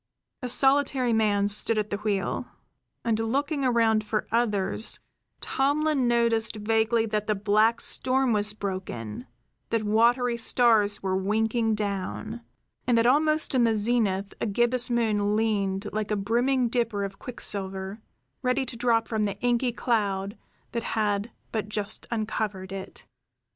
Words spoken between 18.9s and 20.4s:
from the inky cloud